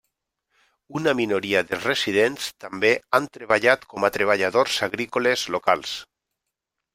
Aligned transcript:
Una 0.99 1.11
minoria 1.17 1.61
dels 1.71 1.85
residents 1.87 2.47
també 2.65 2.91
han 3.19 3.27
treballat 3.37 3.85
com 3.93 4.09
a 4.09 4.11
treballadors 4.17 4.79
agrícoles 4.89 5.45
locals. 5.59 5.95